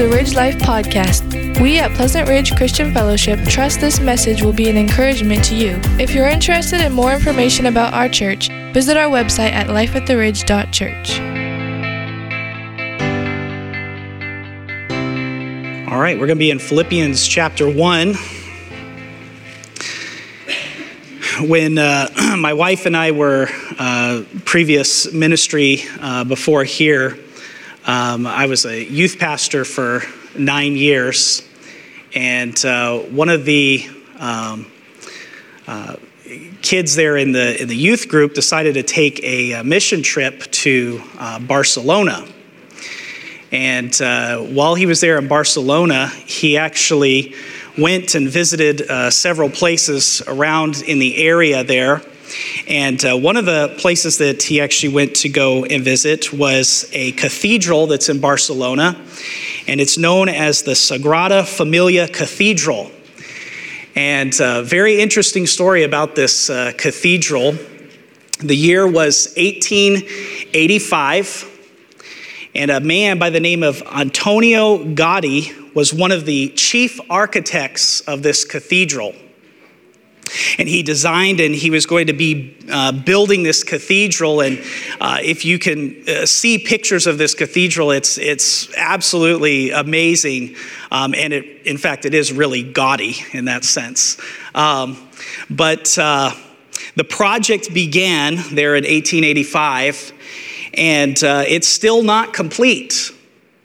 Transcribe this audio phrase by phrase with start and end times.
[0.00, 1.60] the Ridge Life podcast.
[1.60, 5.78] We at Pleasant Ridge Christian Fellowship trust this message will be an encouragement to you.
[6.00, 11.20] If you're interested in more information about our church, visit our website at lifeattheridge.church.
[15.92, 18.14] All right, we're going to be in Philippians chapter 1.
[21.46, 27.18] When uh, my wife and I were uh, previous ministry uh, before here,
[27.90, 30.04] um, I was a youth pastor for
[30.38, 31.42] nine years,
[32.14, 33.84] and uh, one of the
[34.16, 34.70] um,
[35.66, 35.96] uh,
[36.62, 40.42] kids there in the in the youth group decided to take a, a mission trip
[40.52, 42.28] to uh, Barcelona.
[43.50, 47.34] And uh, while he was there in Barcelona, he actually
[47.76, 52.02] went and visited uh, several places around in the area there.
[52.66, 56.88] And uh, one of the places that he actually went to go and visit was
[56.92, 59.00] a cathedral that's in Barcelona,
[59.66, 62.90] and it's known as the Sagrada Familia Cathedral.
[63.96, 67.56] And a very interesting story about this uh, cathedral.
[68.38, 71.46] The year was 1885,
[72.54, 78.00] and a man by the name of Antonio Gaudi was one of the chief architects
[78.02, 79.14] of this cathedral.
[80.58, 84.40] And he designed and he was going to be uh, building this cathedral.
[84.40, 84.58] And
[85.00, 90.56] uh, if you can uh, see pictures of this cathedral, it's, it's absolutely amazing.
[90.90, 94.20] Um, and it, in fact, it is really gaudy in that sense.
[94.54, 95.08] Um,
[95.48, 96.32] but uh,
[96.96, 100.12] the project began there in 1885,
[100.74, 103.10] and uh, it's still not complete.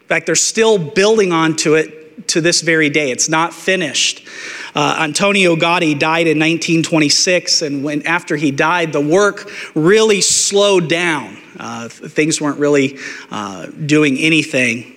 [0.02, 3.12] In fact, they're still building onto it to this very day.
[3.12, 4.28] It's not finished.
[4.76, 10.90] Uh, Antonio Gaudi died in 1926, and when, after he died, the work really slowed
[10.90, 11.38] down.
[11.58, 12.98] Uh, things weren't really
[13.32, 14.94] uh, doing anything.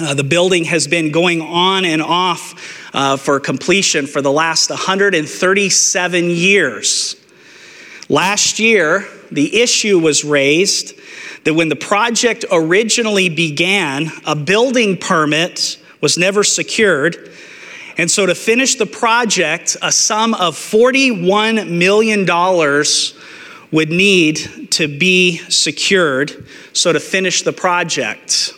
[0.00, 4.70] Uh, the building has been going on and off uh, for completion for the last
[4.70, 7.16] 137 years.
[8.08, 10.94] Last year, the issue was raised
[11.42, 17.32] that when the project originally began, a building permit was never secured
[17.96, 22.26] and so, to finish the project, a sum of $41 million
[23.70, 26.48] would need to be secured.
[26.72, 28.54] So, to finish the project,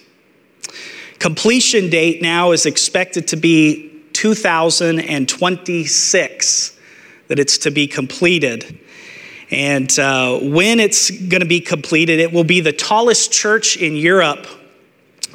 [1.18, 6.78] completion date now is expected to be 2026
[7.28, 8.80] that it's to be completed.
[9.50, 13.96] And uh, when it's going to be completed, it will be the tallest church in
[13.96, 14.46] Europe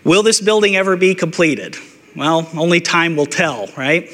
[0.04, 1.78] Will this building ever be completed?
[2.16, 4.10] Well, only time will tell, right?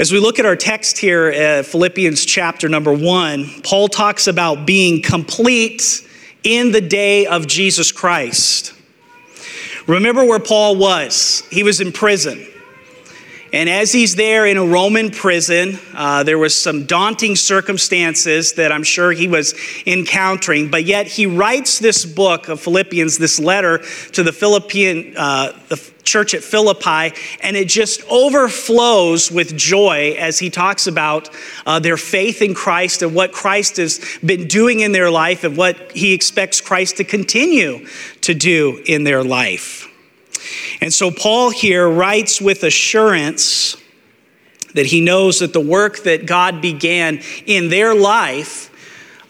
[0.00, 4.66] As we look at our text here, uh, Philippians chapter number one, Paul talks about
[4.66, 6.04] being complete
[6.42, 8.74] in the day of Jesus Christ.
[9.86, 11.44] Remember where Paul was?
[11.52, 12.48] He was in prison.
[13.52, 18.70] And as he's there in a Roman prison, uh, there was some daunting circumstances that
[18.70, 19.54] I'm sure he was
[19.86, 20.70] encountering.
[20.70, 23.78] But yet he writes this book of Philippians, this letter
[24.12, 30.38] to the Philippian, uh, the church at Philippi, and it just overflows with joy as
[30.38, 31.30] he talks about
[31.66, 35.56] uh, their faith in Christ and what Christ has been doing in their life and
[35.56, 37.86] what he expects Christ to continue
[38.22, 39.87] to do in their life.
[40.80, 43.76] And so Paul here writes with assurance
[44.74, 48.70] that he knows that the work that God began in their life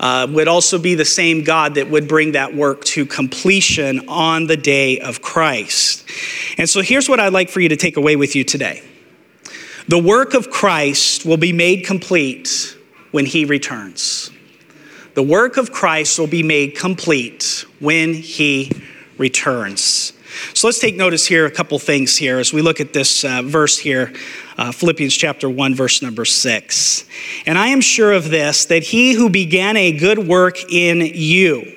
[0.00, 4.46] uh, would also be the same God that would bring that work to completion on
[4.46, 6.08] the day of Christ.
[6.56, 8.82] And so here's what I'd like for you to take away with you today
[9.88, 12.76] the work of Christ will be made complete
[13.10, 14.30] when he returns.
[15.14, 18.70] The work of Christ will be made complete when he
[19.16, 20.12] returns.
[20.54, 23.42] So let's take notice here, a couple things here as we look at this uh,
[23.42, 24.12] verse here,
[24.56, 27.04] uh, Philippians chapter 1, verse number 6.
[27.46, 31.74] And I am sure of this, that he who began a good work in you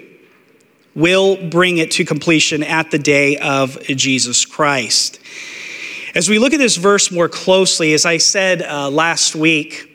[0.96, 5.20] will bring it to completion at the day of Jesus Christ.
[6.14, 9.91] As we look at this verse more closely, as I said uh, last week,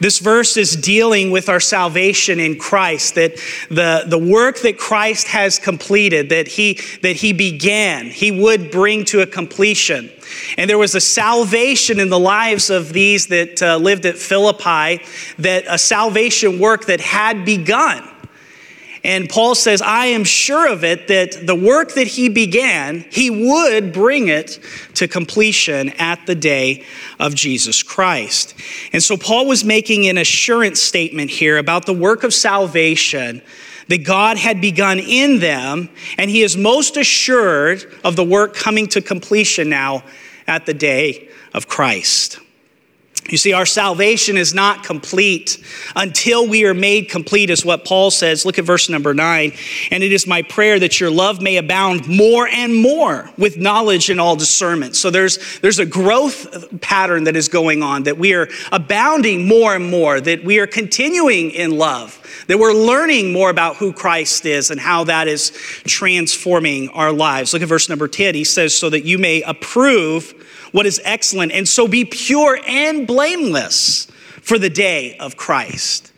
[0.00, 3.36] this verse is dealing with our salvation in Christ, that
[3.68, 9.04] the, the work that Christ has completed, that he, that he began, he would bring
[9.06, 10.10] to a completion.
[10.56, 15.04] And there was a salvation in the lives of these that uh, lived at Philippi,
[15.38, 18.08] that a salvation work that had begun.
[19.04, 23.30] And Paul says, I am sure of it that the work that he began, he
[23.30, 24.58] would bring it
[24.94, 26.84] to completion at the day
[27.18, 28.54] of Jesus Christ.
[28.92, 33.42] And so Paul was making an assurance statement here about the work of salvation
[33.88, 38.86] that God had begun in them, and he is most assured of the work coming
[38.88, 40.04] to completion now
[40.46, 42.38] at the day of Christ.
[43.28, 45.62] You see, our salvation is not complete
[45.94, 48.46] until we are made complete, is what Paul says.
[48.46, 49.52] Look at verse number nine.
[49.90, 54.08] And it is my prayer that your love may abound more and more with knowledge
[54.08, 54.96] and all discernment.
[54.96, 59.74] So there's, there's a growth pattern that is going on, that we are abounding more
[59.74, 64.46] and more, that we are continuing in love, that we're learning more about who Christ
[64.46, 65.50] is and how that is
[65.84, 67.52] transforming our lives.
[67.52, 68.34] Look at verse number 10.
[68.34, 70.34] He says, So that you may approve
[70.72, 74.06] what is excellent, and so be pure and blameless
[74.42, 76.12] for the day of Christ.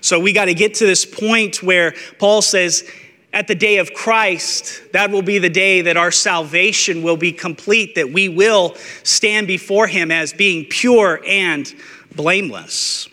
[0.00, 2.88] So we got to get to this point where Paul says,
[3.32, 7.32] at the day of Christ, that will be the day that our salvation will be
[7.32, 11.74] complete, that we will stand before Him as being pure and
[12.14, 13.08] blameless.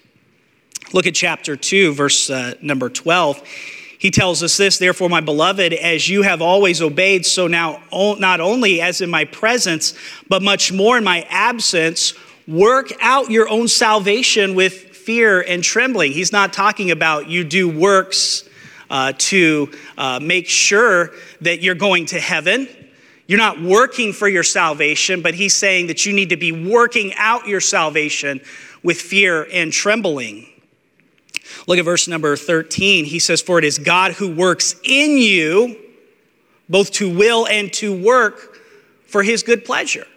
[0.94, 3.44] Look at chapter 2, verse uh, number 12.
[4.04, 7.82] He tells us this, therefore, my beloved, as you have always obeyed, so now
[8.20, 9.94] not only as in my presence,
[10.28, 12.14] but much more in my absence,
[12.46, 16.12] work out your own salvation with fear and trembling.
[16.12, 18.44] He's not talking about you do works
[18.90, 22.68] uh, to uh, make sure that you're going to heaven.
[23.26, 27.14] You're not working for your salvation, but he's saying that you need to be working
[27.16, 28.42] out your salvation
[28.84, 30.48] with fear and trembling.
[31.68, 33.06] Look at verse number 13.
[33.06, 35.78] He says, For it is God who works in you,
[36.70, 38.58] both to will and to work
[39.06, 40.08] for his good pleasure.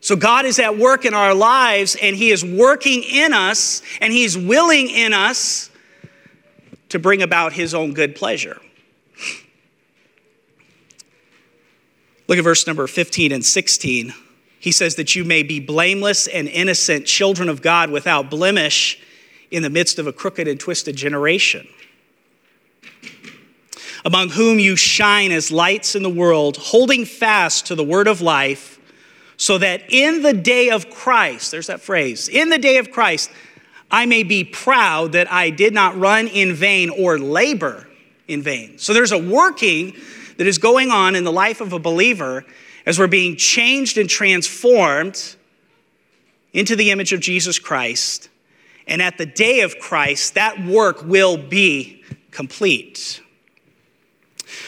[0.00, 4.12] So God is at work in our lives, and he is working in us, and
[4.12, 5.70] he's willing in us
[6.88, 8.60] to bring about his own good pleasure.
[12.26, 14.12] Look at verse number 15 and 16.
[14.58, 19.00] He says that you may be blameless and innocent, children of God without blemish
[19.52, 21.68] in the midst of a crooked and twisted generation,
[24.04, 28.22] among whom you shine as lights in the world, holding fast to the word of
[28.22, 28.80] life,
[29.36, 33.30] so that in the day of Christ, there's that phrase, in the day of Christ,
[33.90, 37.86] I may be proud that I did not run in vain or labor
[38.26, 38.78] in vain.
[38.78, 39.94] So there's a working
[40.38, 42.46] that is going on in the life of a believer
[42.86, 45.36] as we're being changed and transformed
[46.54, 48.30] into the image of Jesus Christ
[48.86, 53.20] and at the day of Christ, that work will be complete.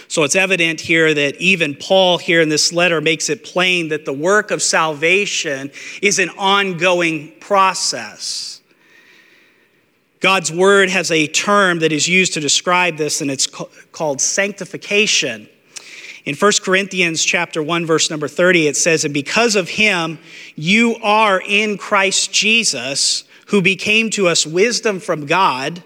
[0.08, 4.05] So it's evident here that even Paul, here in this letter, makes it plain that
[4.05, 5.70] the work of salvation
[6.00, 8.61] is an ongoing process.
[10.20, 15.49] God's word has a term that is used to describe this, and it's called sanctification.
[16.25, 20.19] In 1 Corinthians chapter 1 verse number 30 it says and because of him
[20.56, 25.82] you are in Christ Jesus who became to us wisdom from God,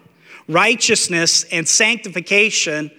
[0.48, 2.90] righteousness and sanctification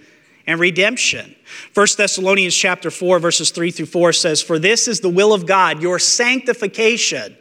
[0.46, 1.34] and redemption.
[1.74, 5.46] 1 Thessalonians chapter 4 verses 3 through 4 says, "For this is the will of
[5.46, 7.36] God, your sanctification,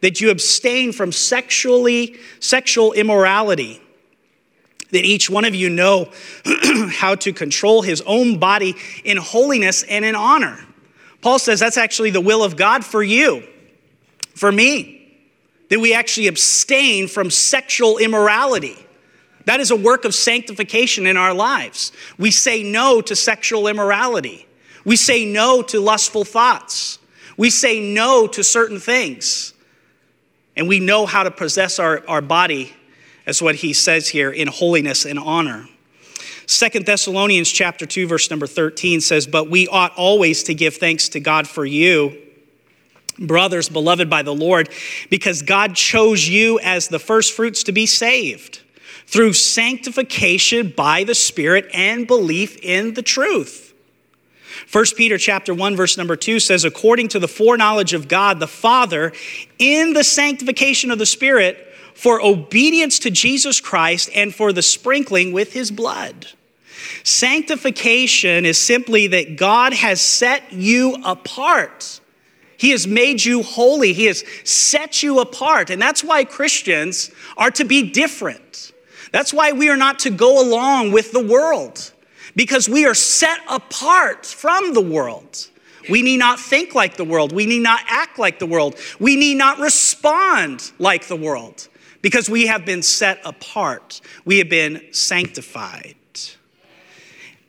[0.00, 3.80] that you abstain from sexually sexual immorality."
[4.90, 6.10] that each one of you know
[6.90, 10.58] how to control his own body in holiness and in honor.
[11.22, 13.42] Paul says that's actually the will of God for you,
[14.34, 15.01] for me
[15.72, 18.76] that we actually abstain from sexual immorality.
[19.46, 21.92] That is a work of sanctification in our lives.
[22.18, 24.46] We say no to sexual immorality.
[24.84, 26.98] We say no to lustful thoughts.
[27.38, 29.54] We say no to certain things.
[30.58, 32.74] And we know how to possess our, our body,
[33.24, 35.66] as what he says here, in holiness and honor.
[36.44, 41.08] Second Thessalonians chapter 2, verse number 13 says, But we ought always to give thanks
[41.08, 42.18] to God for you
[43.18, 44.68] brothers, beloved by the Lord,
[45.10, 48.60] because God chose you as the first fruits to be saved
[49.06, 53.74] through sanctification by the Spirit and belief in the truth.
[54.70, 58.46] 1 Peter chapter 1 verse number 2 says according to the foreknowledge of God the
[58.46, 59.12] Father
[59.58, 65.32] in the sanctification of the Spirit for obedience to Jesus Christ and for the sprinkling
[65.32, 66.28] with his blood.
[67.04, 72.00] Sanctification is simply that God has set you apart
[72.62, 73.92] he has made you holy.
[73.92, 75.68] He has set you apart.
[75.68, 78.70] And that's why Christians are to be different.
[79.10, 81.90] That's why we are not to go along with the world,
[82.36, 85.48] because we are set apart from the world.
[85.90, 87.32] We need not think like the world.
[87.32, 88.76] We need not act like the world.
[89.00, 91.66] We need not respond like the world
[92.00, 94.00] because we have been set apart.
[94.24, 95.96] We have been sanctified.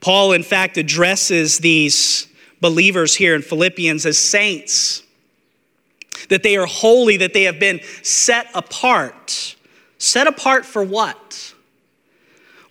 [0.01, 2.32] Paul, in fact, addresses these
[2.63, 5.03] believers here in Philippians as saints,
[6.29, 9.57] that they are holy, that they have been set apart.
[9.97, 11.53] Set apart for what?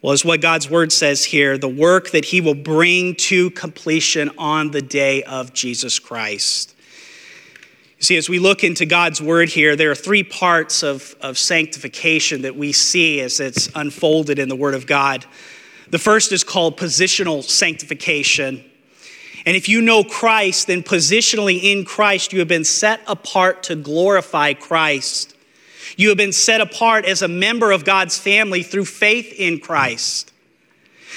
[0.00, 4.30] Well, as what God's word says here, the work that he will bring to completion
[4.38, 6.74] on the day of Jesus Christ.
[7.98, 11.36] You see, as we look into God's word here, there are three parts of, of
[11.36, 15.26] sanctification that we see as it's unfolded in the word of God.
[15.90, 18.64] The first is called positional sanctification.
[19.44, 23.74] And if you know Christ, then positionally in Christ, you have been set apart to
[23.74, 25.34] glorify Christ.
[25.96, 30.32] You have been set apart as a member of God's family through faith in Christ.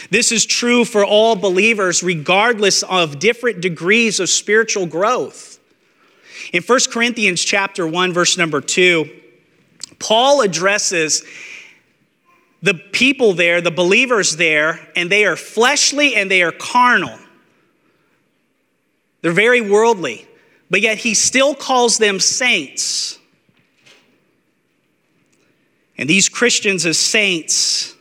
[0.10, 5.60] This is true for all believers, regardless of different degrees of spiritual growth.
[6.52, 9.10] In 1 Corinthians chapter 1, verse number 2,
[10.00, 11.24] Paul addresses
[12.62, 17.18] the people there, the believers there, and they are fleshly and they are carnal.
[19.26, 20.28] They're very worldly,
[20.70, 23.18] but yet he still calls them saints.
[25.98, 27.96] And these Christians, as saints,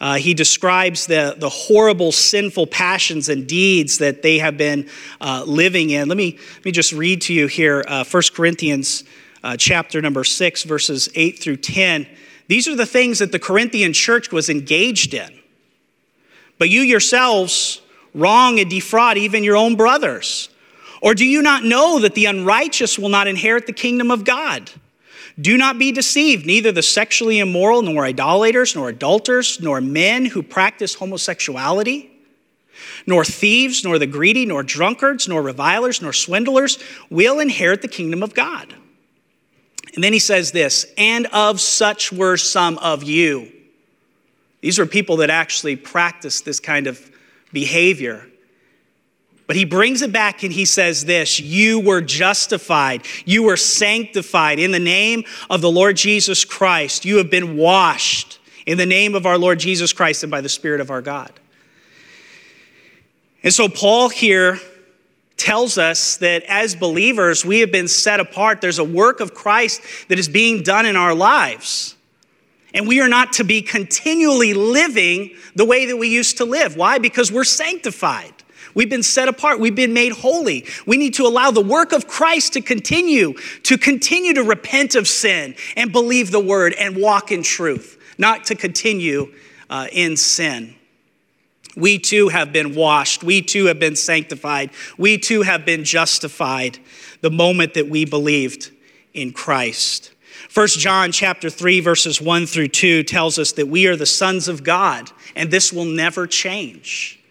[0.00, 4.88] uh, he describes the, the horrible, sinful passions and deeds that they have been
[5.20, 6.08] uh, living in.
[6.08, 9.04] Let me, let me just read to you here uh, 1 Corinthians
[9.42, 12.08] uh, chapter number 6, verses 8 through 10.
[12.48, 15.38] These are the things that the Corinthian church was engaged in.
[16.56, 17.82] But you yourselves
[18.14, 20.48] wrong and defraud even your own brothers.
[21.04, 24.70] Or do you not know that the unrighteous will not inherit the kingdom of God?
[25.38, 26.46] Do not be deceived.
[26.46, 32.10] Neither the sexually immoral, nor idolaters, nor adulterers, nor men who practice homosexuality,
[33.06, 36.78] nor thieves, nor the greedy, nor drunkards, nor revilers, nor swindlers
[37.10, 38.74] will inherit the kingdom of God.
[39.94, 43.52] And then he says this, and of such were some of you.
[44.62, 47.10] These were people that actually practiced this kind of
[47.52, 48.26] behavior.
[49.46, 54.58] But he brings it back and he says this You were justified, you were sanctified
[54.58, 57.04] in the name of the Lord Jesus Christ.
[57.04, 60.48] You have been washed in the name of our Lord Jesus Christ and by the
[60.48, 61.32] Spirit of our God.
[63.42, 64.58] And so, Paul here
[65.36, 68.62] tells us that as believers, we have been set apart.
[68.62, 71.96] There's a work of Christ that is being done in our lives.
[72.72, 76.76] And we are not to be continually living the way that we used to live.
[76.76, 76.98] Why?
[76.98, 78.33] Because we're sanctified.
[78.74, 79.60] We've been set apart.
[79.60, 80.66] We've been made holy.
[80.86, 85.06] We need to allow the work of Christ to continue, to continue to repent of
[85.06, 89.32] sin and believe the word and walk in truth, not to continue
[89.70, 90.74] uh, in sin.
[91.76, 93.24] We too have been washed.
[93.24, 94.70] We too have been sanctified.
[94.96, 96.78] We too have been justified
[97.20, 98.70] the moment that we believed
[99.12, 100.12] in Christ.
[100.52, 104.46] 1 John chapter 3 verses 1 through 2 tells us that we are the sons
[104.46, 107.23] of God and this will never change.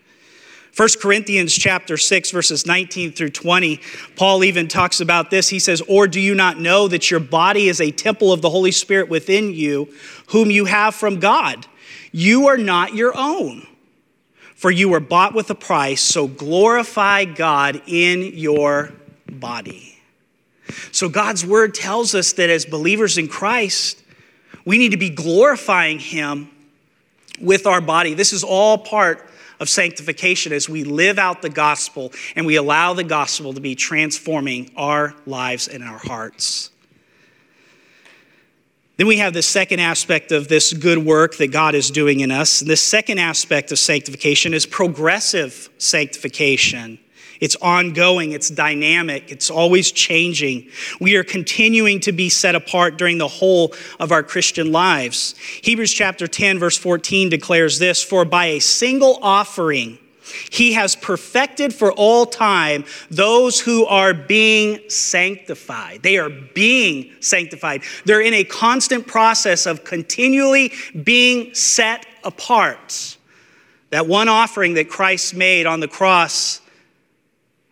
[0.76, 3.80] 1 Corinthians chapter 6 verses 19 through 20
[4.16, 7.68] Paul even talks about this he says or do you not know that your body
[7.68, 9.94] is a temple of the Holy Spirit within you
[10.28, 11.68] whom you have from God
[12.12, 13.68] you are not your own
[14.64, 18.94] for you were bought with a price, so glorify God in your
[19.30, 20.00] body.
[20.94, 24.02] So God's word tells us that as believers in Christ,
[24.64, 26.50] we need to be glorifying Him
[27.42, 28.14] with our body.
[28.14, 32.94] This is all part of sanctification as we live out the gospel and we allow
[32.94, 36.70] the gospel to be transforming our lives and our hearts.
[38.98, 42.30] Then we have the second aspect of this good work that God is doing in
[42.30, 42.60] us.
[42.60, 47.00] The second aspect of sanctification is progressive sanctification.
[47.44, 50.70] It's ongoing, it's dynamic, it's always changing.
[51.02, 55.36] We are continuing to be set apart during the whole of our Christian lives.
[55.62, 60.00] Hebrews chapter 10, verse 14 declares this For by a single offering,
[60.52, 66.02] he has perfected for all time those who are being sanctified.
[66.02, 67.82] They are being sanctified.
[68.06, 70.72] They're in a constant process of continually
[71.04, 73.18] being set apart.
[73.90, 76.62] That one offering that Christ made on the cross,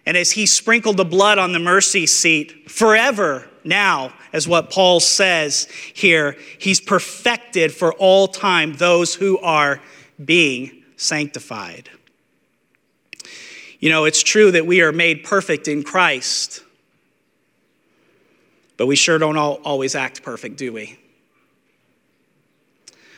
[0.06, 5.00] and as he sprinkled the blood on the mercy seat forever now, as what Paul
[5.00, 9.82] says here, he's perfected for all time those who are
[10.24, 11.90] being sanctified.
[13.80, 16.64] You know, it's true that we are made perfect in Christ,
[18.78, 20.98] but we sure don't always act perfect, do we?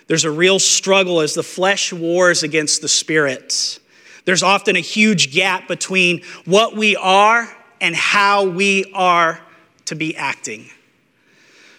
[0.08, 3.80] There's a real struggle as the flesh wars against the spirit.
[4.26, 9.42] There's often a huge gap between what we are and how we are
[9.86, 10.70] to be acting.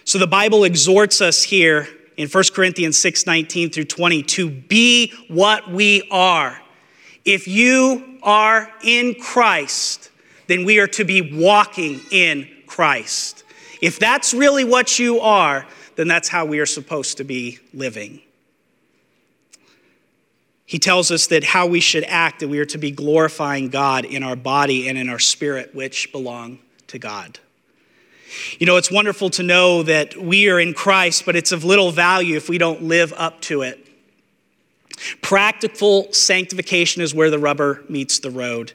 [0.03, 1.87] So the Bible exhorts us here
[2.17, 6.61] in 1 Corinthians 6 19 through 20 to be what we are
[7.25, 10.11] If you are in Christ,
[10.47, 13.43] then we are to be walking in Christ.
[13.81, 18.21] If that's really what you are, then that's how we are supposed to be living.
[20.65, 24.03] He tells us that how we should act, that we are to be glorifying God
[24.03, 27.39] in our body and in our spirit, which belong to God.
[28.57, 31.91] You know, it's wonderful to know that we are in Christ, but it's of little
[31.91, 33.87] value if we don't live up to it.
[35.21, 38.73] Practical sanctification is where the rubber meets the road.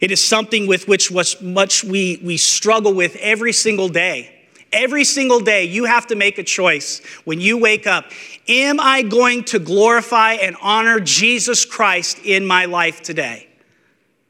[0.00, 4.35] It is something with which much we, we struggle with every single day.
[4.72, 8.06] Every single day, you have to make a choice when you wake up.
[8.48, 13.48] Am I going to glorify and honor Jesus Christ in my life today?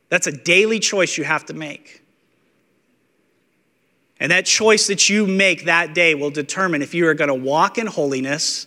[0.08, 2.02] That's a daily choice you have to make.
[4.18, 7.34] And that choice that you make that day will determine if you are going to
[7.34, 8.66] walk in holiness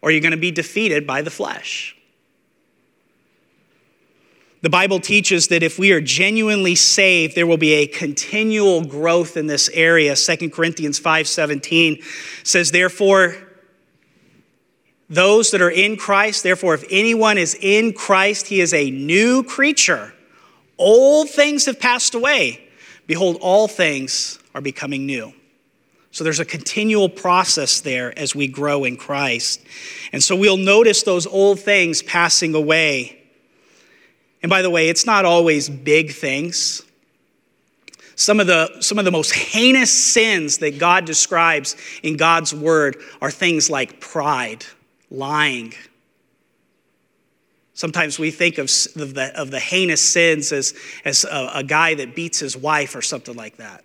[0.00, 1.97] or you're going to be defeated by the flesh.
[4.60, 9.36] The Bible teaches that if we are genuinely saved, there will be a continual growth
[9.36, 10.16] in this area.
[10.16, 12.02] 2 Corinthians 5:17
[12.42, 13.36] says, Therefore,
[15.08, 19.42] those that are in Christ, therefore, if anyone is in Christ, he is a new
[19.42, 20.12] creature.
[20.76, 22.68] Old things have passed away.
[23.06, 25.32] Behold, all things are becoming new.
[26.10, 29.60] So there's a continual process there as we grow in Christ.
[30.12, 33.17] And so we'll notice those old things passing away.
[34.42, 36.82] And by the way, it's not always big things.
[38.14, 42.96] Some of, the, some of the most heinous sins that God describes in God's word
[43.20, 44.64] are things like pride,
[45.10, 45.72] lying.
[47.74, 52.16] Sometimes we think of, the, of the heinous sins as, as a, a guy that
[52.16, 53.84] beats his wife or something like that.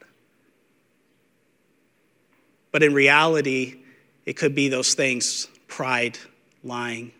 [2.71, 3.81] But in reality,
[4.25, 6.17] it could be those things pride,
[6.63, 7.11] lying.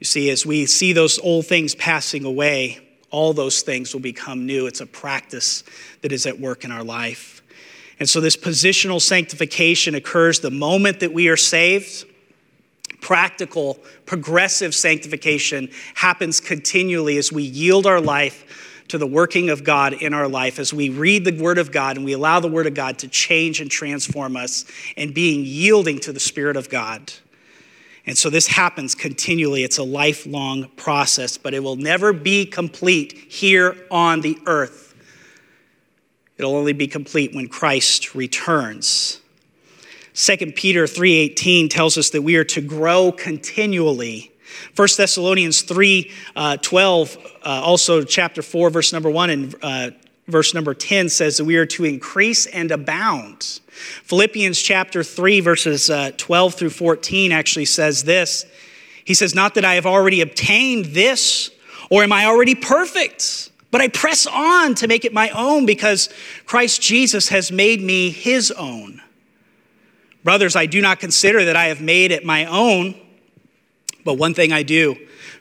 [0.00, 4.46] You see, as we see those old things passing away, all those things will become
[4.46, 4.66] new.
[4.66, 5.62] It's a practice
[6.00, 7.42] that is at work in our life.
[7.98, 12.06] And so, this positional sanctification occurs the moment that we are saved.
[13.02, 19.92] Practical, progressive sanctification happens continually as we yield our life to the working of God
[19.92, 22.66] in our life as we read the Word of God and we allow the Word
[22.66, 24.64] of God to change and transform us
[24.96, 27.12] and being yielding to the Spirit of God.
[28.06, 29.62] And so this happens continually.
[29.62, 34.94] It's a lifelong process, but it will never be complete here on the earth.
[36.38, 39.20] It'll only be complete when Christ returns.
[40.14, 44.30] 2 Peter 3:18 tells us that we are to grow continually
[44.76, 49.90] 1 Thessalonians 3 uh, 12, uh, also chapter 4, verse number 1, and uh,
[50.30, 53.60] verse number 10 says that we are to increase and abound.
[53.70, 58.44] Philippians chapter 3, verses uh, 12 through 14 actually says this.
[59.04, 61.50] He says, Not that I have already obtained this,
[61.90, 66.08] or am I already perfect, but I press on to make it my own because
[66.46, 69.00] Christ Jesus has made me his own.
[70.22, 72.94] Brothers, I do not consider that I have made it my own.
[74.04, 74.96] But one thing I do,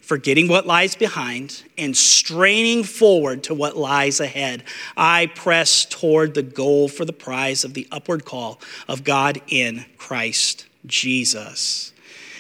[0.10, 4.64] forgetting what lies behind and straining forward to what lies ahead,
[4.98, 9.86] I press toward the goal for the prize of the upward call of God in
[10.00, 11.94] Christ Jesus.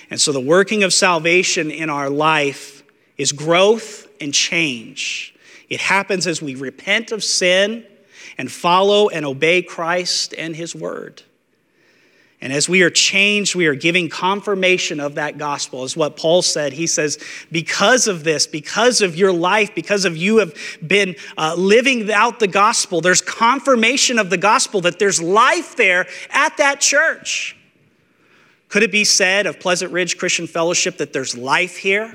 [0.10, 2.82] And so the working of salvation in our life
[3.19, 5.36] is growth and change.
[5.69, 7.86] It happens as we repent of sin
[8.39, 11.21] and follow and obey Christ and his word.
[12.41, 16.41] And as we are changed, we are giving confirmation of that gospel, is what Paul
[16.41, 16.71] said.
[16.71, 17.17] He says,
[17.52, 22.39] because of this, because of your life, because of you have been uh, living out
[22.39, 27.58] the gospel, there's confirmation of the gospel that there's life there at that church.
[28.69, 32.13] Could it be said of Pleasant Ridge Christian Fellowship that there's life here?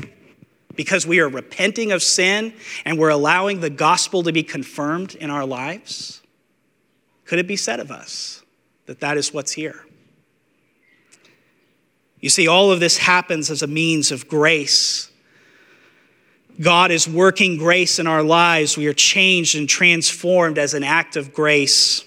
[0.74, 2.54] Because we are repenting of sin
[2.86, 6.22] and we're allowing the gospel to be confirmed in our lives?
[7.26, 8.42] Could it be said of us
[8.86, 9.84] that that is what's here?
[12.24, 15.10] You see, all of this happens as a means of grace.
[16.58, 18.78] God is working grace in our lives.
[18.78, 22.02] We are changed and transformed as an act of grace.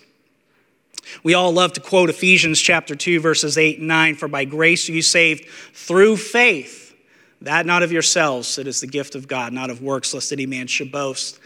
[1.22, 4.90] We all love to quote Ephesians chapter 2, verses 8 and 9 For by grace
[4.90, 6.96] are you saved through faith,
[7.42, 10.48] that not of yourselves, it is the gift of God, not of works, lest any
[10.48, 11.40] man should boast.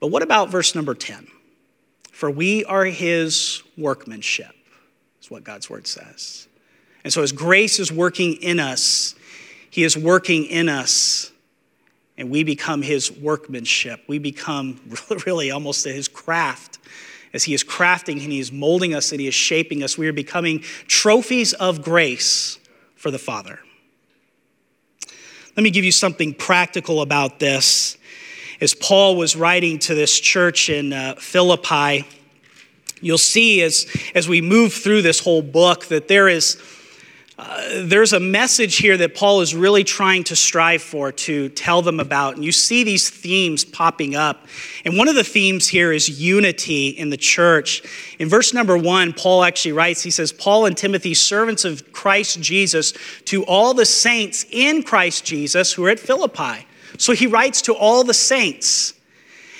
[0.00, 1.28] But what about verse number 10?
[2.10, 4.54] For we are his workmanship,
[5.22, 6.46] is what God's word says.
[7.04, 9.14] And so, as grace is working in us,
[9.70, 11.32] He is working in us,
[12.16, 14.00] and we become His workmanship.
[14.06, 14.80] We become
[15.26, 16.78] really almost His craft.
[17.34, 20.06] As He is crafting and He is molding us and He is shaping us, we
[20.06, 22.58] are becoming trophies of grace
[22.94, 23.58] for the Father.
[25.56, 27.98] Let me give you something practical about this.
[28.60, 32.06] As Paul was writing to this church in uh, Philippi,
[33.00, 36.56] you'll see as, as we move through this whole book that there is
[37.44, 41.82] uh, there's a message here that Paul is really trying to strive for to tell
[41.82, 42.36] them about.
[42.36, 44.46] And you see these themes popping up.
[44.84, 47.82] And one of the themes here is unity in the church.
[48.20, 52.40] In verse number one, Paul actually writes, he says, Paul and Timothy, servants of Christ
[52.40, 52.92] Jesus,
[53.24, 56.66] to all the saints in Christ Jesus who are at Philippi.
[56.96, 58.94] So he writes to all the saints.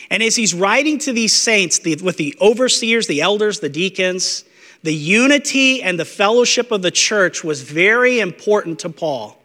[0.09, 4.45] And as he's writing to these saints, the, with the overseers, the elders, the deacons,
[4.83, 9.38] the unity and the fellowship of the church was very important to Paul.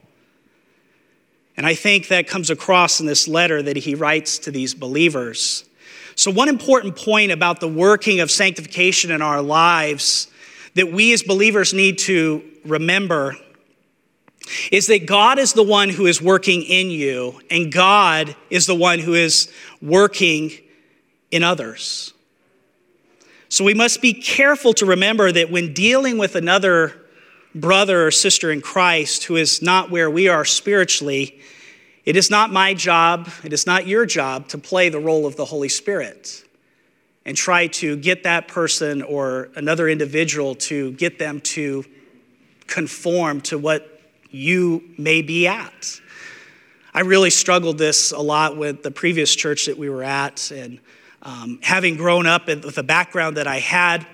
[1.55, 5.65] And I think that comes across in this letter that he writes to these believers.
[6.15, 10.27] So, one important point about the working of sanctification in our lives
[10.75, 13.35] that we as believers need to remember
[14.71, 18.75] is that God is the one who is working in you, and God is the
[18.75, 20.51] one who is working
[21.31, 22.13] in others.
[23.49, 26.93] So we must be careful to remember that when dealing with another
[27.55, 31.39] brother or sister in Christ who is not where we are spiritually,
[32.05, 35.35] it is not my job, it is not your job to play the role of
[35.37, 36.43] the Holy Spirit
[37.25, 41.83] and try to get that person or another individual to get them to
[42.67, 46.01] conform to what you may be at.
[46.93, 50.79] I really struggled this a lot with the previous church that we were at and
[51.23, 54.05] um, having grown up with the background that I had,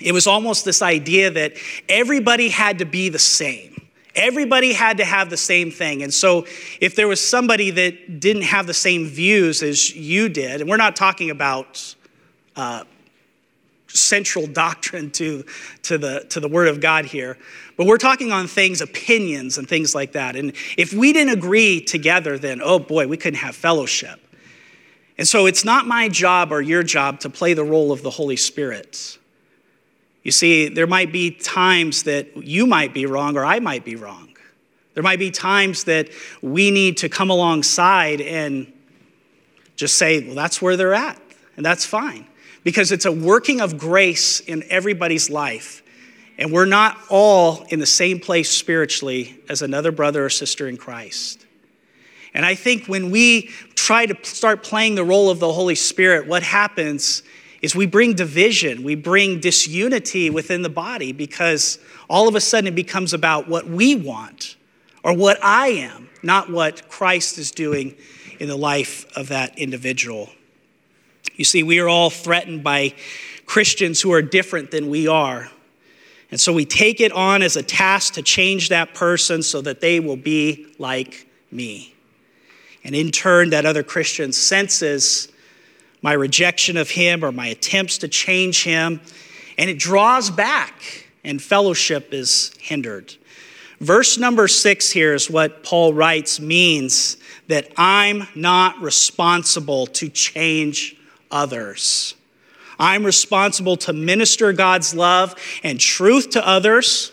[0.00, 1.52] it was almost this idea that
[1.88, 3.72] everybody had to be the same.
[4.14, 6.02] Everybody had to have the same thing.
[6.02, 6.46] And so,
[6.80, 10.76] if there was somebody that didn't have the same views as you did, and we're
[10.76, 11.94] not talking about
[12.56, 12.84] uh,
[13.88, 15.44] central doctrine to,
[15.84, 17.38] to, the, to the Word of God here,
[17.76, 20.36] but we're talking on things, opinions, and things like that.
[20.36, 24.20] And if we didn't agree together, then oh boy, we couldn't have fellowship.
[25.18, 28.10] And so it's not my job or your job to play the role of the
[28.10, 29.18] Holy Spirit.
[30.22, 33.96] You see, there might be times that you might be wrong or I might be
[33.96, 34.28] wrong.
[34.94, 36.08] There might be times that
[36.42, 38.72] we need to come alongside and
[39.76, 41.20] just say, well, that's where they're at,
[41.56, 42.26] and that's fine.
[42.62, 45.82] Because it's a working of grace in everybody's life.
[46.38, 50.76] And we're not all in the same place spiritually as another brother or sister in
[50.76, 51.44] Christ.
[52.34, 56.26] And I think when we try to start playing the role of the Holy Spirit,
[56.26, 57.22] what happens
[57.60, 62.68] is we bring division, we bring disunity within the body because all of a sudden
[62.68, 64.56] it becomes about what we want
[65.04, 67.94] or what I am, not what Christ is doing
[68.40, 70.30] in the life of that individual.
[71.34, 72.94] You see, we are all threatened by
[73.46, 75.50] Christians who are different than we are.
[76.30, 79.80] And so we take it on as a task to change that person so that
[79.80, 81.91] they will be like me.
[82.84, 85.28] And in turn, that other Christian senses
[86.02, 89.00] my rejection of him or my attempts to change him,
[89.56, 93.14] and it draws back, and fellowship is hindered.
[93.80, 97.16] Verse number six here is what Paul writes means
[97.48, 100.96] that I'm not responsible to change
[101.30, 102.14] others.
[102.78, 107.12] I'm responsible to minister God's love and truth to others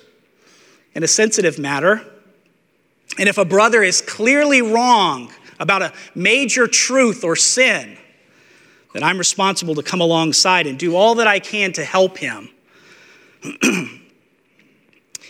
[0.94, 2.04] in a sensitive matter.
[3.18, 7.98] And if a brother is clearly wrong, about a major truth or sin,
[8.94, 12.50] that I'm responsible to come alongside and do all that I can to help him.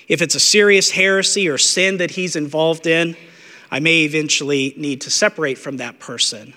[0.08, 3.16] if it's a serious heresy or sin that he's involved in,
[3.72, 6.54] I may eventually need to separate from that person.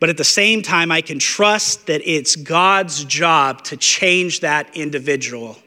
[0.00, 4.74] But at the same time, I can trust that it's God's job to change that
[4.74, 5.58] individual.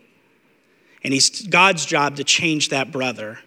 [1.04, 3.40] And it's God's job to change that brother.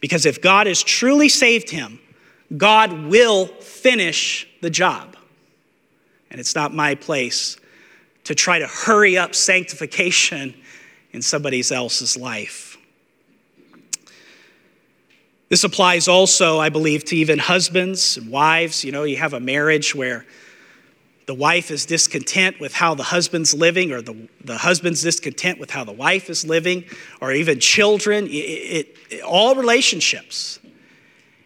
[0.00, 1.98] Because if God has truly saved him,
[2.56, 5.16] God will finish the job.
[6.30, 7.56] And it's not my place
[8.24, 10.54] to try to hurry up sanctification
[11.12, 12.76] in somebody else's life.
[15.48, 18.84] This applies also, I believe, to even husbands and wives.
[18.84, 20.26] You know, you have a marriage where
[21.24, 25.70] the wife is discontent with how the husband's living, or the, the husband's discontent with
[25.70, 26.84] how the wife is living,
[27.20, 30.58] or even children, it, it, it, all relationships.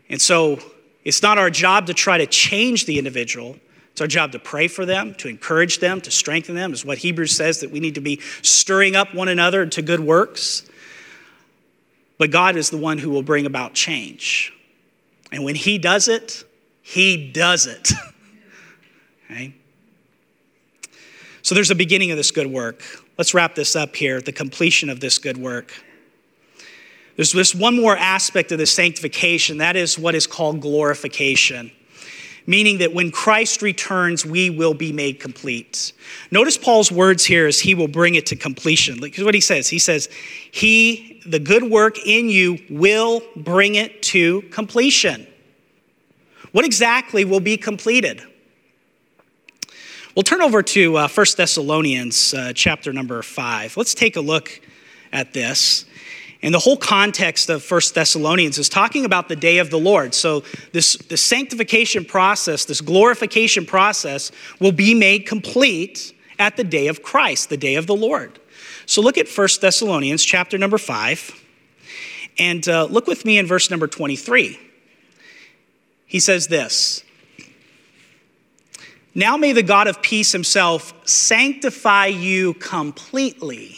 [0.09, 0.59] And so
[1.05, 3.57] it's not our job to try to change the individual.
[3.93, 6.99] It's our job to pray for them, to encourage them, to strengthen them, is what
[6.99, 10.69] Hebrews says that we need to be stirring up one another to good works.
[12.19, 14.53] But God is the one who will bring about change.
[15.31, 16.45] And when He does it,
[16.83, 17.93] He does it.
[19.31, 19.55] okay?
[21.43, 22.83] So there's a beginning of this good work.
[23.19, 25.73] Let's wrap this up here the completion of this good work.
[27.17, 31.71] There's this one more aspect of the sanctification, that is what is called glorification,
[32.47, 35.93] meaning that when Christ returns, we will be made complete.
[36.31, 38.99] Notice Paul's words here as he will bring it to completion.
[38.99, 39.69] Look what he says.
[39.69, 40.09] He says,
[40.51, 45.27] He, the good work in you, will bring it to completion.
[46.53, 48.23] What exactly will be completed?
[50.15, 53.79] We'll turn over to uh, 1 Thessalonians uh, chapter number 5.
[53.79, 54.61] Let's take a look
[55.11, 55.87] at this.
[56.43, 60.13] And the whole context of 1 Thessalonians is talking about the day of the Lord.
[60.13, 66.89] So, this, this sanctification process, this glorification process, will be made complete at the day
[66.89, 68.41] of Christ, the day of the Lord.
[68.87, 71.45] So, look at 1 Thessalonians chapter number 5,
[72.39, 74.59] and uh, look with me in verse number 23.
[76.07, 77.05] He says this
[79.15, 83.77] Now may the God of peace himself sanctify you completely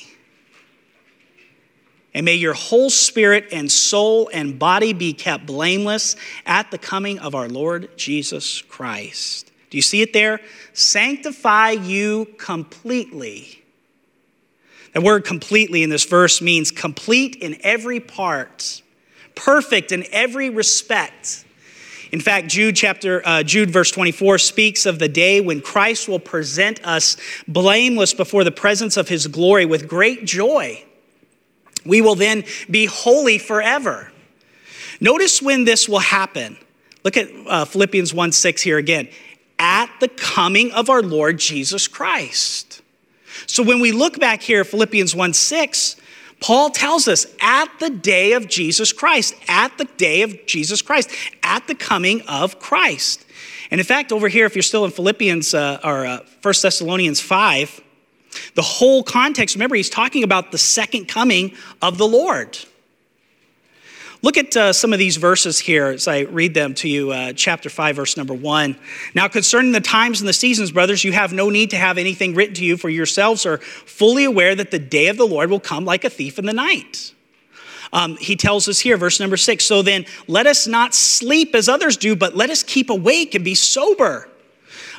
[2.15, 6.15] and may your whole spirit and soul and body be kept blameless
[6.47, 9.51] at the coming of our Lord Jesus Christ.
[9.71, 10.41] Do you see it there?
[10.73, 13.63] Sanctify you completely.
[14.93, 18.81] The word completely in this verse means complete in every part,
[19.35, 21.45] perfect in every respect.
[22.13, 26.21] In fact, Jude chapter uh, Jude verse 24 speaks of the day when Christ will
[26.21, 27.17] present us
[27.49, 30.85] blameless before the presence of his glory with great joy.
[31.85, 34.11] We will then be holy forever.
[35.01, 36.57] Notice when this will happen.
[37.05, 39.09] Look at uh, Philippians 1 6 here again.
[39.59, 42.83] At the coming of our Lord Jesus Christ.
[43.47, 45.97] So when we look back here, Philippians 1 6,
[46.41, 51.11] Paul tells us at the day of Jesus Christ, at the day of Jesus Christ,
[51.43, 53.25] at the coming of Christ.
[53.71, 57.21] And in fact, over here, if you're still in Philippians uh, or uh, 1 Thessalonians
[57.21, 57.81] 5,
[58.55, 62.59] the whole context, remember, he's talking about the second coming of the Lord.
[64.25, 67.35] Look at uh, some of these verses here as I read them to you, uh,
[67.35, 68.75] chapter 5, verse number 1.
[69.15, 72.35] Now, concerning the times and the seasons, brothers, you have no need to have anything
[72.35, 75.61] written to you, for yourselves are fully aware that the day of the Lord will
[75.61, 77.13] come like a thief in the night.
[77.93, 81.69] Um, he tells us here, verse number 6 So then, let us not sleep as
[81.69, 84.31] others do, but let us keep awake and be sober.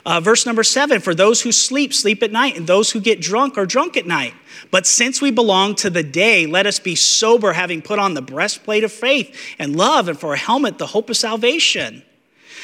[0.06, 3.20] Uh, verse number seven For those who sleep, sleep at night, and those who get
[3.20, 4.34] drunk are drunk at night.
[4.70, 8.22] But since we belong to the day, let us be sober, having put on the
[8.22, 12.04] breastplate of faith and love, and for a helmet, the hope of salvation.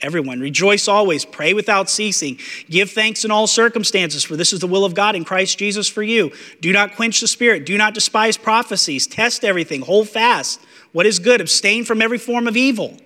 [0.00, 4.66] Everyone, rejoice always, pray without ceasing, give thanks in all circumstances, for this is the
[4.66, 6.32] will of God in Christ Jesus for you.
[6.60, 10.60] Do not quench the spirit, do not despise prophecies, test everything, hold fast
[10.96, 12.96] what is good, abstain from every form of evil.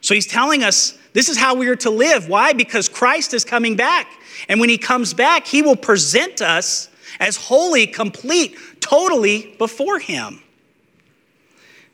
[0.00, 2.26] So he's telling us this is how we are to live.
[2.26, 2.54] Why?
[2.54, 4.06] Because Christ is coming back.
[4.48, 6.88] And when he comes back, he will present us
[7.20, 10.40] as holy, complete, totally before him.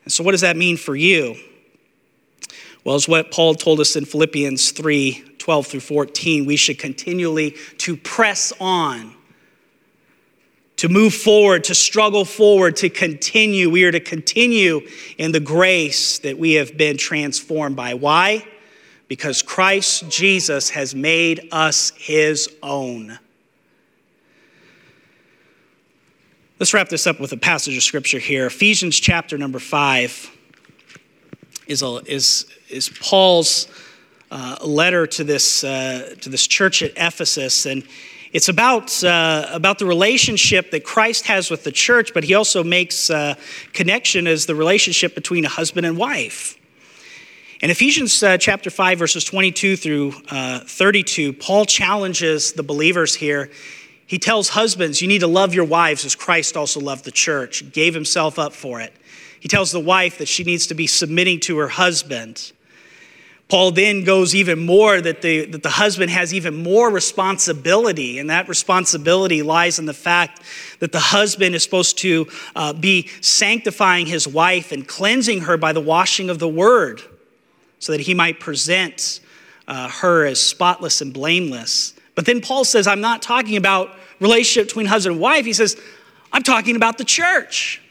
[0.05, 1.35] And so, what does that mean for you?
[2.85, 7.51] Well, as what Paul told us in Philippians 3 12 through 14, we should continually
[7.77, 9.13] to press on,
[10.77, 13.69] to move forward, to struggle forward, to continue.
[13.69, 14.81] We are to continue
[15.19, 17.93] in the grace that we have been transformed by.
[17.93, 18.47] Why?
[19.07, 23.19] Because Christ Jesus has made us his own.
[26.59, 28.47] Let's wrap this up with a passage of scripture here.
[28.47, 30.31] Ephesians chapter number 5
[31.67, 32.45] is, a, is
[32.75, 33.67] is Paul's
[34.29, 37.65] uh, letter to this, uh, to this church at Ephesus.
[37.65, 37.87] And
[38.33, 42.63] it's about, uh, about the relationship that Christ has with the church, but he also
[42.63, 43.35] makes uh,
[43.71, 46.57] connection as the relationship between a husband and wife.
[47.61, 53.49] In Ephesians uh, chapter 5, verses 22 through uh, 32, Paul challenges the believers here.
[54.05, 57.71] He tells husbands, You need to love your wives as Christ also loved the church,
[57.71, 58.93] gave himself up for it.
[59.39, 62.51] He tells the wife that she needs to be submitting to her husband.
[63.47, 68.29] Paul then goes even more that the, that the husband has even more responsibility, and
[68.31, 70.41] that responsibility lies in the fact
[70.79, 75.73] that the husband is supposed to uh, be sanctifying his wife and cleansing her by
[75.73, 77.01] the washing of the word
[77.77, 79.19] so that he might present
[79.67, 81.93] uh, her as spotless and blameless.
[82.15, 85.45] But then Paul says, I'm not talking about relationship between husband and wife.
[85.45, 85.79] He says,
[86.31, 87.81] I'm talking about the church.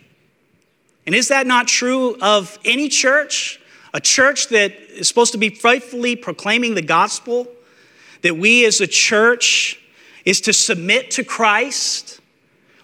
[1.07, 3.61] And is that not true of any church?
[3.94, 7.46] A church that is supposed to be faithfully proclaiming the gospel,
[8.22, 9.80] that we as a church
[10.24, 12.20] is to submit to Christ.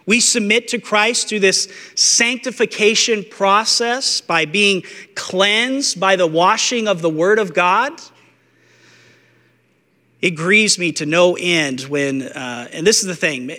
[0.05, 7.01] We submit to Christ through this sanctification process by being cleansed by the washing of
[7.01, 7.99] the Word of God.
[10.21, 13.51] It grieves me to no end when, uh, and this is the thing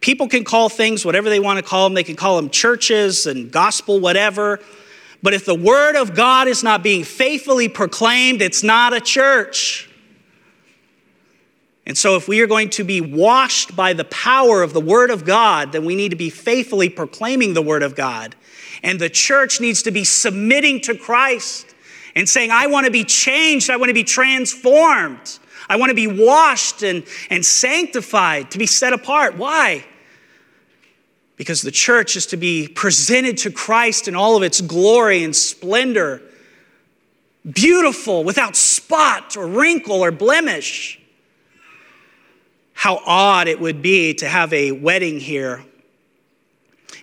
[0.00, 1.94] people can call things whatever they want to call them.
[1.94, 4.60] They can call them churches and gospel, whatever.
[5.22, 9.90] But if the Word of God is not being faithfully proclaimed, it's not a church.
[11.86, 15.10] And so, if we are going to be washed by the power of the Word
[15.10, 18.36] of God, then we need to be faithfully proclaiming the Word of God.
[18.82, 21.74] And the church needs to be submitting to Christ
[22.14, 25.94] and saying, I want to be changed, I want to be transformed, I want to
[25.94, 29.36] be washed and, and sanctified, to be set apart.
[29.36, 29.84] Why?
[31.38, 35.34] Because the church is to be presented to Christ in all of its glory and
[35.34, 36.20] splendor,
[37.50, 41.00] beautiful, without spot or wrinkle or blemish.
[42.74, 45.64] How odd it would be to have a wedding here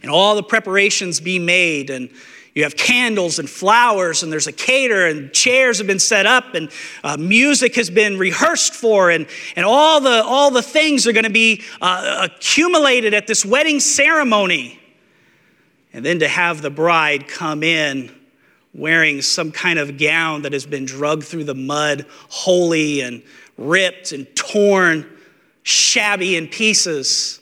[0.06, 2.12] and all the preparations be made and
[2.56, 6.56] you have candles and flowers and there's a cater and chairs have been set up
[6.56, 6.72] and
[7.04, 11.26] uh, music has been rehearsed for and, and all, the, all the things are going
[11.26, 14.80] to be uh, accumulated at this wedding ceremony
[15.92, 18.10] and then to have the bride come in
[18.74, 23.22] wearing some kind of gown that has been drugged through the mud holey and
[23.58, 25.10] ripped and torn
[25.64, 27.40] shabby in pieces,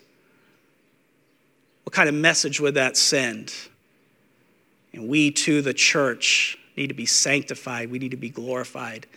[1.83, 3.53] what kind of message would that send?
[4.93, 7.91] And we, too, the church, need to be sanctified.
[7.91, 9.07] We need to be glorified.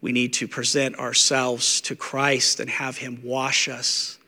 [0.00, 4.18] We need to present ourselves to Christ and have Him wash us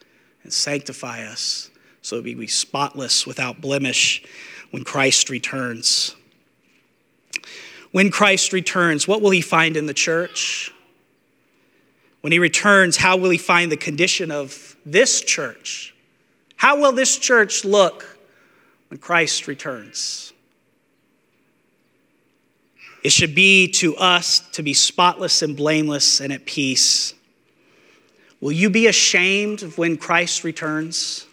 [0.43, 1.71] and sanctify us
[2.03, 4.25] so that we be spotless without blemish
[4.71, 6.17] when Christ returns.
[7.93, 10.73] When Christ returns, what will He find in the church?
[12.21, 15.95] When he returns, how will he find the condition of this church?
[16.57, 18.19] How will this church look
[18.89, 20.30] when Christ returns?
[23.03, 27.15] It should be to us to be spotless and blameless and at peace.
[28.41, 31.27] Will you be ashamed when Christ returns?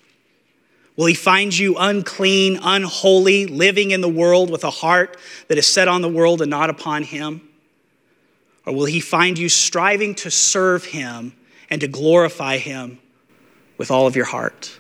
[0.96, 5.72] Will he find you unclean, unholy, living in the world with a heart that is
[5.72, 7.48] set on the world and not upon him?
[8.66, 11.34] Or will he find you striving to serve him
[11.70, 13.00] and to glorify him
[13.78, 14.80] with all of your heart?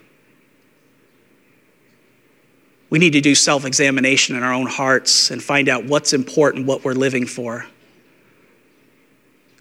[2.89, 6.65] We need to do self examination in our own hearts and find out what's important,
[6.65, 7.65] what we're living for.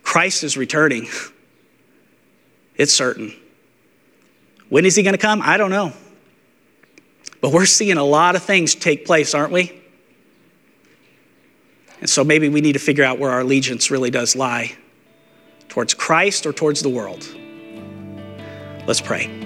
[0.03, 1.09] Christ is returning.
[2.79, 3.35] It's certain.
[4.69, 5.41] When is he going to come?
[5.43, 5.95] I don't know.
[7.41, 9.73] But we're seeing a lot of things take place, aren't we?
[12.01, 14.77] And so maybe we need to figure out where our allegiance really does lie
[15.69, 17.27] towards Christ or towards the world.
[18.87, 19.46] Let's pray.